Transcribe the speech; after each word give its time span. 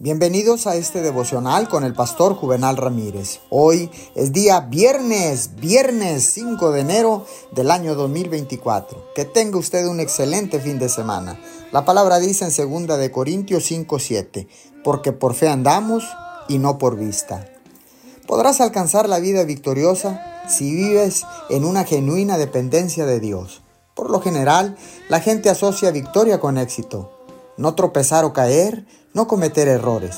Bienvenidos 0.00 0.68
a 0.68 0.76
este 0.76 1.02
devocional 1.02 1.68
con 1.68 1.82
el 1.82 1.92
pastor 1.92 2.36
Juvenal 2.36 2.76
Ramírez. 2.76 3.40
Hoy 3.50 3.90
es 4.14 4.32
día 4.32 4.60
viernes, 4.60 5.56
viernes 5.56 6.22
5 6.34 6.70
de 6.70 6.82
enero 6.82 7.26
del 7.50 7.72
año 7.72 7.96
2024. 7.96 9.12
Que 9.16 9.24
tenga 9.24 9.58
usted 9.58 9.88
un 9.88 9.98
excelente 9.98 10.60
fin 10.60 10.78
de 10.78 10.88
semana. 10.88 11.36
La 11.72 11.84
palabra 11.84 12.20
dice 12.20 12.44
en 12.44 12.86
2 12.86 12.96
de 12.96 13.10
Corintios 13.10 13.64
5:7, 13.68 14.46
porque 14.84 15.10
por 15.10 15.34
fe 15.34 15.48
andamos 15.48 16.04
y 16.46 16.58
no 16.58 16.78
por 16.78 16.96
vista. 16.96 17.48
Podrás 18.28 18.60
alcanzar 18.60 19.08
la 19.08 19.18
vida 19.18 19.42
victoriosa 19.42 20.22
si 20.48 20.76
vives 20.76 21.26
en 21.50 21.64
una 21.64 21.82
genuina 21.82 22.38
dependencia 22.38 23.04
de 23.04 23.18
Dios. 23.18 23.62
Por 23.96 24.10
lo 24.10 24.20
general, 24.20 24.76
la 25.08 25.18
gente 25.18 25.50
asocia 25.50 25.90
victoria 25.90 26.38
con 26.38 26.56
éxito. 26.56 27.17
No 27.58 27.74
tropezar 27.74 28.24
o 28.24 28.32
caer, 28.32 28.86
no 29.12 29.26
cometer 29.26 29.68
errores. 29.68 30.16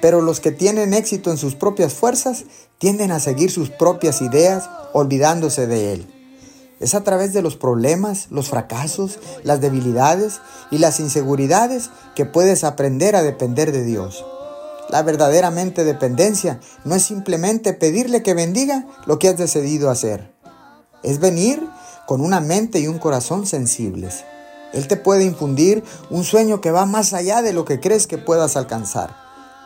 Pero 0.00 0.20
los 0.20 0.40
que 0.40 0.50
tienen 0.50 0.94
éxito 0.94 1.30
en 1.30 1.36
sus 1.36 1.54
propias 1.54 1.92
fuerzas 1.92 2.44
tienden 2.78 3.12
a 3.12 3.20
seguir 3.20 3.50
sus 3.50 3.70
propias 3.70 4.20
ideas 4.22 4.68
olvidándose 4.92 5.66
de 5.66 5.92
Él. 5.92 6.06
Es 6.80 6.94
a 6.94 7.04
través 7.04 7.32
de 7.32 7.42
los 7.42 7.56
problemas, 7.56 8.28
los 8.30 8.48
fracasos, 8.48 9.18
las 9.42 9.60
debilidades 9.60 10.40
y 10.70 10.78
las 10.78 11.00
inseguridades 11.00 11.90
que 12.16 12.24
puedes 12.24 12.64
aprender 12.64 13.14
a 13.14 13.22
depender 13.22 13.70
de 13.70 13.84
Dios. 13.84 14.24
La 14.90 15.02
verdaderamente 15.02 15.84
dependencia 15.84 16.60
no 16.84 16.94
es 16.94 17.02
simplemente 17.02 17.72
pedirle 17.72 18.22
que 18.22 18.34
bendiga 18.34 18.86
lo 19.06 19.18
que 19.18 19.28
has 19.28 19.36
decidido 19.36 19.90
hacer. 19.90 20.34
Es 21.02 21.20
venir 21.20 21.62
con 22.06 22.20
una 22.20 22.40
mente 22.40 22.80
y 22.80 22.88
un 22.88 22.98
corazón 22.98 23.46
sensibles. 23.46 24.24
Él 24.74 24.88
te 24.88 24.96
puede 24.96 25.24
infundir 25.24 25.84
un 26.10 26.24
sueño 26.24 26.60
que 26.60 26.72
va 26.72 26.84
más 26.84 27.12
allá 27.12 27.42
de 27.42 27.52
lo 27.52 27.64
que 27.64 27.80
crees 27.80 28.06
que 28.06 28.18
puedas 28.18 28.56
alcanzar. 28.56 29.16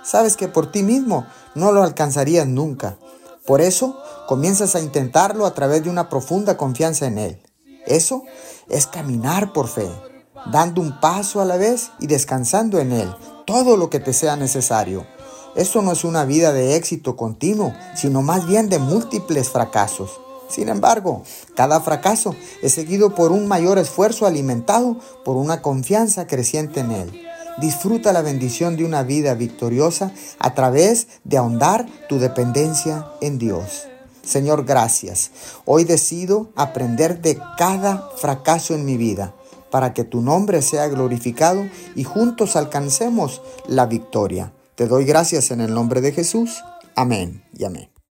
Sabes 0.05 0.37
que 0.37 0.49
por 0.49 0.71
ti 0.71 0.83
mismo 0.83 1.27
no 1.55 1.73
lo 1.73 1.83
alcanzarías 1.83 2.47
nunca. 2.47 2.99
Por 3.47 3.61
eso 3.61 3.99
comienzas 4.27 4.75
a 4.75 4.81
intentarlo 4.81 5.47
a 5.47 5.55
través 5.55 5.83
de 5.83 5.91
una 5.91 6.09
profunda 6.09 6.57
confianza 6.57 7.07
en 7.07 7.19
Él. 7.19 7.43
Eso 7.87 8.23
es 8.69 8.87
caminar 8.87 9.55
por 9.55 9.69
fe, 9.69 9.89
dando 10.53 10.83
un 10.83 11.01
paso 11.01 11.41
a 11.41 11.47
la 11.47 11.57
vez 11.57 11.91
y 12.01 12.07
descansando 12.07 12.79
en 12.79 12.93
Él, 12.93 13.13
todo 13.47 13.79
lo 13.79 13.89
que 13.89 14.01
te 14.01 14.13
sea 14.13 14.37
necesario. 14.37 15.07
Eso 15.57 15.81
no 15.81 15.93
es 15.93 16.05
una 16.05 16.27
vida 16.27 16.53
de 16.53 16.77
éxito 16.77 17.17
continuo, 17.17 17.75
sino 17.97 18.21
más 18.21 18.47
bien 18.47 18.69
de 18.69 18.79
múltiples 18.79 19.49
fracasos. 19.49 20.21
Sin 20.49 20.69
embargo, 20.69 21.23
cada 21.55 21.81
fracaso 21.81 22.35
es 22.63 22.73
seguido 22.73 23.15
por 23.15 23.33
un 23.33 23.47
mayor 23.47 23.79
esfuerzo 23.79 24.27
alimentado 24.27 24.99
por 25.25 25.37
una 25.37 25.63
confianza 25.63 26.27
creciente 26.27 26.81
en 26.81 26.93
Él. 26.93 27.23
Disfruta 27.59 28.13
la 28.13 28.23
bendición 28.23 28.77
de 28.77 28.85
una 28.85 29.03
vida 29.03 29.35
victoriosa 29.35 30.13
a 30.39 30.55
través 30.55 31.09
de 31.25 31.39
ahondar 31.39 31.87
tu 32.09 32.19
dependencia 32.19 33.07
en 33.21 33.39
Dios. 33.39 33.89
Señor, 34.23 34.65
gracias. 34.65 35.31
Hoy 35.65 35.85
decido 35.85 36.51
aprender 36.55 37.21
de 37.21 37.39
cada 37.57 38.11
fracaso 38.17 38.75
en 38.75 38.85
mi 38.85 38.97
vida 38.97 39.35
para 39.71 39.93
que 39.93 40.05
tu 40.05 40.21
nombre 40.21 40.63
sea 40.63 40.87
glorificado 40.89 41.67
y 41.95 42.05
juntos 42.05 42.57
alcancemos 42.57 43.43
la 43.67 43.87
victoria. 43.87 44.53
Te 44.75 44.87
doy 44.87 45.05
gracias 45.05 45.51
en 45.51 45.61
el 45.61 45.75
nombre 45.75 46.01
de 46.01 46.13
Jesús. 46.13 46.63
Amén 46.95 47.43
y 47.57 47.65
amén. 47.65 47.98